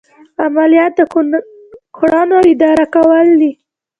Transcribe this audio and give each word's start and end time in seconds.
عملیات 0.45 0.91
د 0.97 1.01
کړنو 1.95 2.39
اداره 2.51 2.85
کول 2.95 3.27
دي. 3.41 3.51